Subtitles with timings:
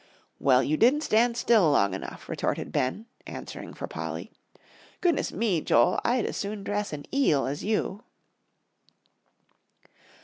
[0.39, 4.31] "Well, you didn't stand still long enough," retorted Ben, answering for Polly.
[4.99, 8.01] "Goodness me, Joel, I'd as soon dress an eel as you!"